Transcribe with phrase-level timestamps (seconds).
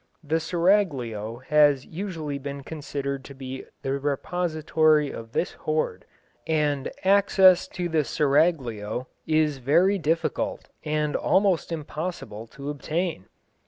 [0.23, 6.05] The Seraglio has usually been considered to be the repository of this hoard,
[6.47, 13.27] and access to the Seraglio is very difficult and almost impossible to obtain.